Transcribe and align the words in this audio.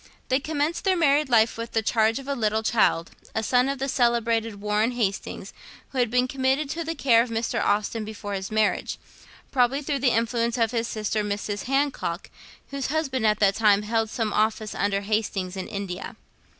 They 0.29 0.39
commenced 0.39 0.83
their 0.83 0.97
married 0.97 1.29
life 1.29 1.57
with 1.59 1.73
the 1.73 1.83
charge 1.83 2.17
of 2.17 2.27
a 2.27 2.33
little 2.33 2.63
child, 2.63 3.11
a 3.35 3.43
son 3.43 3.69
of 3.69 3.77
the 3.77 3.87
celebrated 3.87 4.59
Warren 4.59 4.93
Hastings, 4.93 5.53
who 5.89 5.99
had 5.99 6.09
been 6.09 6.27
committed 6.27 6.71
to 6.71 6.83
the 6.83 6.95
care 6.95 7.21
of 7.21 7.29
Mr. 7.29 7.63
Austen 7.63 8.03
before 8.03 8.33
his 8.33 8.49
marriage, 8.49 8.97
probably 9.51 9.83
through 9.83 9.99
the 9.99 10.09
influence 10.15 10.57
of 10.57 10.71
his 10.71 10.87
sister, 10.87 11.23
Mrs. 11.23 11.65
Hancock, 11.65 12.31
whose 12.71 12.87
husband 12.87 13.27
at 13.27 13.37
that 13.41 13.53
time 13.53 13.83
held 13.83 14.09
some 14.09 14.33
office 14.33 14.73
under 14.73 15.01
Hastings 15.01 15.55
in 15.55 15.67
India. 15.67 16.15